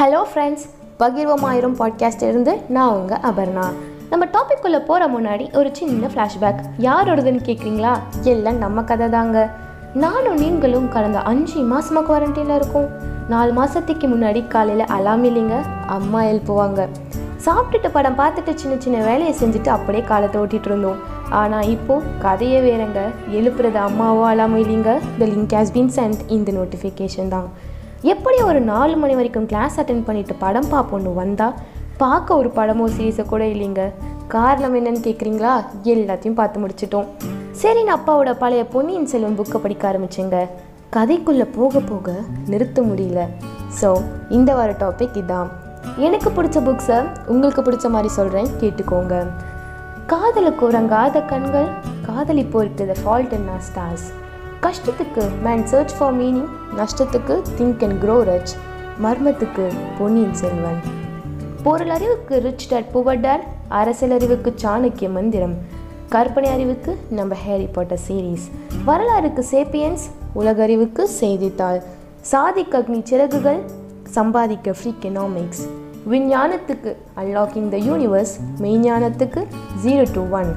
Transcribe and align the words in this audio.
Hello 0.00 0.20
friends 0.28 0.62
பகிர்வோம் 1.00 1.42
ஆயிரம் 1.42 1.74
podcast 1.78 2.22
இருந்து 2.28 2.52
நான் 2.68 2.92
உங்கள் 2.92 3.18
அபர்ணா. 3.18 3.64
நம்ம 4.10 4.24
டாபிக்குள்ளே 4.24 4.78
போகிற 4.84 5.06
முன்னாடி 5.08 5.56
ஒரு 5.56 5.68
சின்ன 5.72 6.06
ஃப்ளாஷ்பேக் 6.06 6.60
யாரோடதுன்னு 6.78 7.40
கேட்குறீங்களா 7.48 7.92
எல்லாம் 8.22 8.58
நம்ம 8.58 8.82
கதை 8.82 9.08
தாங்க 9.08 9.50
நானும் 9.94 10.38
நீங்களும் 10.38 10.88
கடந்த 10.88 11.18
அஞ்சு 11.18 11.60
மாதமாக 11.62 12.04
குவாரண்டைனில் 12.08 12.54
இருக்கோம். 12.54 12.88
நாலு 13.28 13.52
மாதத்துக்கு 13.52 14.08
முன்னாடி 14.08 14.46
காலையில் 14.46 14.84
அலாம் 14.86 15.24
இல்லைங்க. 15.24 15.58
அம்மா 15.86 16.22
எழுப்புவாங்க. 16.22 16.88
சாப்பிட்டுட்டு 17.46 17.90
படம் 17.92 18.18
பார்த்துட்டு 18.18 18.54
சின்ன 18.54 18.76
சின்ன 18.78 19.04
வேலையை 19.04 19.34
செஞ்சுட்டு 19.40 19.68
அப்படியே 19.68 20.04
காலத்தை 20.04 20.42
ஓட்டிகிட்டு 20.42 20.64
இருந்தோம். 20.64 20.96
ஆனால் 21.28 21.68
இப்போது 21.68 22.04
கதையே 22.18 22.60
வேறங்க. 22.60 23.02
எழுப்புறது 23.32 23.80
அம்மாவோ 23.88 24.24
அலாமோ 24.32 24.60
இல்லைங்க. 24.64 24.94
The 25.18 25.24
link 25.34 25.54
has 25.58 25.74
been 25.74 25.92
sent 25.96 26.18
இந்த 26.28 26.52
நோட்டிஃபிகேஷன் 26.52 27.28
தான். 27.28 27.50
எப்படி 28.10 28.38
ஒரு 28.42 28.60
நாலு 28.60 28.94
மணி 29.00 29.14
வரைக்கும் 29.18 29.46
கிளாஸ் 29.50 29.76
அட்டன் 29.80 30.04
பண்ணிட்டு 30.06 30.34
படம் 30.34 30.70
பார்ப்போன்னு 30.70 31.10
வந்தால் 31.18 31.58
பார்க்க 32.00 32.38
ஒரு 32.40 32.48
படமோ 32.56 32.86
சீரீஸோ 32.94 33.24
கூட 33.32 33.42
இல்லைங்க. 33.52 33.82
காரணம் 34.34 34.74
என்னன்னு 34.78 35.02
கேட்குறீங்களா 35.04 35.52
எல்லாத்தையும் 35.92 36.38
பார்த்து 36.40 36.62
முடிச்சிட்டோம். 36.62 37.06
சரின்னு 37.60 37.92
அப்பாவோட 37.96 38.30
பழைய 38.42 38.62
பொன்னியின் 38.72 39.08
செல்வன் 39.12 39.36
புக்கை 39.40 39.58
படிக்க 39.64 39.84
ஆரம்பிச்சேங்க. 39.90 40.38
கதைக்குள்ளே 40.96 41.46
போக 41.58 41.80
போக 41.90 42.14
நிறுத்த 42.52 42.82
முடியல. 42.88 43.20
ஸோ 43.80 43.90
இந்த 44.38 44.50
வார 44.54 44.72
டாபிக் 44.82 45.18
இதான். 45.22 45.50
எனக்கு 46.06 46.30
பிடிச்ச 46.38 46.58
புக்ஸை 46.68 46.98
உங்களுக்கு 47.34 47.62
பிடிச்ச 47.68 47.88
மாதிரி 47.96 48.12
சொல்கிறேன் 48.18 48.50
கேட்டுக்கோங்க. 48.62 49.14
காதலுக்கு 50.12 50.62
உறங்காத 50.70 51.24
கண்கள் 51.32 51.70
காதலிப்போருக்கு 52.08 52.86
the 52.90 52.96
fault 53.04 53.34
in our 53.38 53.52
stars 53.68 54.08
கஷ்டத்துக்கு 54.64 55.22
மேன் 55.42 55.66
சர்ச் 55.66 55.92
ஃபார் 55.98 56.14
மீனிங் 56.18 56.48
நஷ்டத்துக்கு 56.76 57.34
திங்க் 57.58 57.80
அண்ட் 57.84 58.02
க்ரோ 58.02 58.16
ரச் 58.30 58.52
மர்மத்துக்கு 59.02 59.64
பொன்னியின் 59.98 60.34
செல்வன். 60.34 60.78
பொருளறிவுக்கு 61.64 62.36
ரிச் 62.46 62.68
டேட் 62.68 62.90
புவர் 62.94 63.20
டேட் 63.20 63.44
அரசியல் 63.68 64.14
அறிவுக்கு 64.14 64.54
சாணக்கிய 64.62 65.10
மந்திரம். 65.10 65.54
கற்பனை 66.08 66.50
அறிவுக்கு 66.50 66.98
நம்ம 67.10 67.34
ஹேரி 67.34 67.68
பாட்டர் 67.72 68.00
சீரீஸ் 68.08 68.46
வரலாறுக்கு 68.86 69.44
சேப்பியன்ஸ் 69.50 70.04
உலகறிவுக்கு 70.34 71.08
செய்தித்தாள். 71.08 71.82
சாதிக்க 72.20 72.78
அக்னி 72.78 73.02
சிறகுகள் 73.02 73.60
சம்பாதிக்க 74.04 74.70
ஃப்ரீக்கெனாமிக்ஸ் 74.70 75.64
விஞ்ஞானத்துக்கு 76.10 76.92
அன்லாக்கிங் 77.16 77.68
த 77.68 77.78
யூனிவர்ஸ் 77.90 78.34
மெய்ஞானத்துக்கு 78.60 79.42
ஜீரோ 79.84 80.06
டு 80.12 80.24
ஒன் 80.30 80.50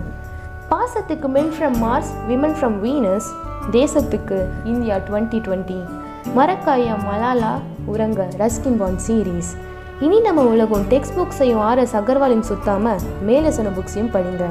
பாசத்துக்கு 0.70 1.28
men 1.28 1.52
from 1.58 1.78
Mars 1.78 2.12
women 2.28 2.56
from 2.60 2.78
Venus 2.82 3.28
தேசத்துக்கு 3.72 4.38
இந்தியா 4.66 4.98
டுவெண்ட்டி 5.10 5.40
டுவெண்ட்டி 5.40 5.80
மரக்காயா 6.36 6.96
மலாலா 7.06 7.52
உறங்க 7.86 8.28
ரஸ்கின் 8.38 8.78
பாண்ட் 8.78 9.00
சீரீஸ் 9.00 9.52
இனி 10.02 10.20
நம்ம 10.20 10.42
உலகம் 10.44 10.86
டெக்ஸ்ட் 10.90 11.18
புக்ஸையும் 11.18 11.60
ஆர்எஸ் 11.60 11.96
அகர்வாலையும் 11.96 12.48
சுத்தாமல் 12.50 13.00
மேலே 13.22 13.52
சொன்ன 13.52 13.70
புக்ஸையும் 13.70 14.12
படிங்க. 14.12 14.46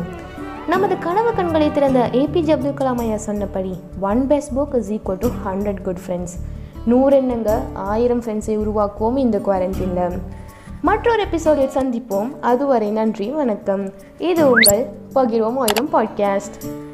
நமது 0.68 0.98
கனவு 0.98 1.32
கண்களை 1.34 1.72
திறந்த 1.72 2.10
ஏபிஜே 2.12 2.52
அப்துல் 2.52 2.74
கலாம் 2.74 3.00
ஐயா 3.00 3.16
சொன்னபடி 3.16 3.72
one 4.00 4.26
best 4.26 4.54
book 4.54 4.76
is 4.76 4.90
equal 4.90 5.18
to 5.18 5.30
hundred 5.44 5.82
good 5.82 6.00
friends 6.06 6.36
நூறு 6.86 7.16
என்னங்க 7.16 7.50
ஆயிரம் 7.74 8.22
ஃப்ரெண்ட்ஸை 8.22 8.56
உருவாக்குவோம் 8.56 9.16
இந்த 9.16 9.38
குவாரண்டைனில் 9.38 10.16
மற்றொரு 10.84 11.22
எபிசோடில் 11.22 11.68
சந்திப்போம். 11.68 12.28
அதுவரை 12.40 12.90
நன்றி 12.90 13.30
வணக்கம். 13.30 13.92
இது 14.18 14.50
உங்கள் 14.50 14.86
பகிர்வோம் 15.14 15.56
ஆயிரம் 15.56 15.88
பாட்காஸ்ட் 15.92 16.84